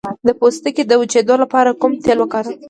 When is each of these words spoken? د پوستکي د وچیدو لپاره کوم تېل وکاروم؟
د 0.27 0.29
پوستکي 0.39 0.83
د 0.87 0.91
وچیدو 1.01 1.35
لپاره 1.43 1.77
کوم 1.81 1.93
تېل 2.03 2.17
وکاروم؟ 2.21 2.55